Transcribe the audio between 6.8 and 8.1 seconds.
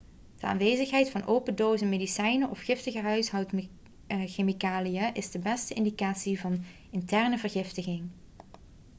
interne vergiftiging